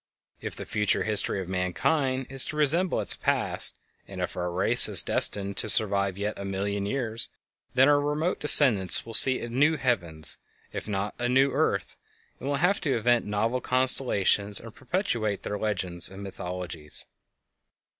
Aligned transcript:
If 0.41 0.55
the 0.55 0.65
future 0.65 1.03
history 1.03 1.41
of 1.41 1.47
mankind 1.47 2.25
is 2.27 2.43
to 2.45 2.55
resemble 2.57 3.01
its 3.01 3.15
past 3.15 3.77
and 4.07 4.19
if 4.19 4.35
our 4.35 4.49
race 4.49 4.89
is 4.89 5.03
destined 5.03 5.57
to 5.57 5.69
survive 5.69 6.17
yet 6.17 6.39
a 6.39 6.43
million 6.43 6.87
years, 6.87 7.29
then 7.75 7.87
our 7.87 8.01
remote 8.01 8.39
descendents 8.39 9.05
will 9.05 9.13
see 9.13 9.39
a 9.41 9.47
"new 9.47 9.77
heavens" 9.77 10.39
if 10.73 10.87
not 10.87 11.13
a 11.19 11.29
"new 11.29 11.51
earth," 11.51 11.97
and 12.39 12.49
will 12.49 12.55
have 12.55 12.81
to 12.81 12.97
invent 12.97 13.27
novel 13.27 13.61
constellations 13.61 14.57
to 14.57 14.71
perpetuate 14.71 15.43
their 15.43 15.59
legends 15.59 16.09
and 16.09 16.23
mythologies. 16.23 17.05